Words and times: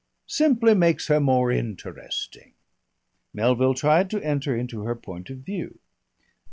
"Simply 0.25 0.73
makes 0.73 1.09
her 1.09 1.19
more 1.19 1.51
interesting." 1.51 2.53
Melville 3.35 3.75
tried 3.75 4.09
to 4.09 4.23
enter 4.23 4.57
into 4.57 4.81
her 4.81 4.95
point 4.95 5.29
of 5.29 5.37
view. 5.45 5.77